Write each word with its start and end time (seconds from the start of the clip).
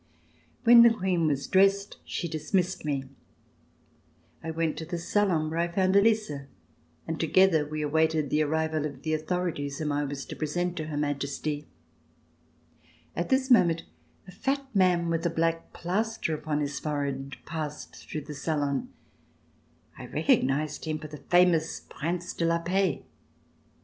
When 0.63 0.81
the 0.81 0.89
Queen 0.89 1.27
was 1.27 1.45
dressed, 1.45 1.97
she 2.03 2.27
dismissed 2.27 2.83
me. 2.83 3.03
I 4.43 4.49
went 4.49 4.75
to 4.77 4.85
the 4.85 4.97
salon 4.97 5.51
where 5.51 5.59
I 5.59 5.67
found 5.67 5.95
Elisa 5.95 6.47
and 7.05 7.19
together 7.19 7.67
we 7.67 7.83
awaited 7.83 8.31
the 8.31 8.41
arrival 8.41 8.87
of 8.87 9.03
the 9.03 9.13
authorities, 9.13 9.77
whom 9.77 9.91
I 9.91 10.03
was 10.03 10.25
to 10.25 10.35
present 10.35 10.75
to 10.77 10.87
Her 10.87 10.97
Majesty. 10.97 11.67
At 13.15 13.29
this 13.29 13.51
moment 13.51 13.83
a 14.27 14.31
fat 14.31 14.65
man 14.75 15.11
with 15.11 15.23
a 15.27 15.29
black 15.29 15.71
plaster 15.71 16.33
upon 16.33 16.61
his 16.61 16.79
forehead 16.79 17.35
passed 17.45 17.95
through 17.95 18.21
the 18.21 18.33
salon. 18.33 18.89
I 19.99 20.07
recognized 20.07 20.85
him 20.85 20.97
/or 20.97 21.11
the 21.11 21.17
famous 21.17 21.79
RECOLLECTIONS 21.79 21.81
OF 21.83 21.93
THE 21.95 21.95
REVOLUTION 21.97 22.17
Prince 22.17 22.33
de 22.33 22.45
la 22.45 22.59
Paix. 22.59 23.03